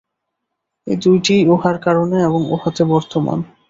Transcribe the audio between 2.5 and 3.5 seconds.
উহাতে বর্তমান।